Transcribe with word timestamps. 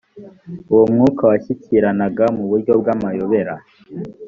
uwo 0.71 0.83
mwuka 0.91 1.23
washyikiranaga 1.31 2.25
mu 2.37 2.43
buryo 2.49 2.71
bw’amayobera 2.81 3.53